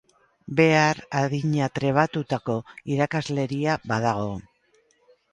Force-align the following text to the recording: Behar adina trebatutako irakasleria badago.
Behar 0.59 1.01
adina 1.17 1.67
trebatutako 1.75 2.55
irakasleria 2.95 3.75
badago. 3.93 4.31